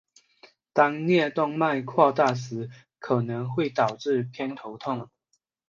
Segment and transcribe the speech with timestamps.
[0.73, 5.07] 当颞动脉扩大时可能会造成偏头痛。